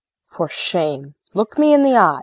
For 0.31 0.49
shame. 0.49 1.13
Look 1.35 1.59
me 1.59 1.75
in 1.75 1.83
the 1.83 1.95
eye. 1.95 2.19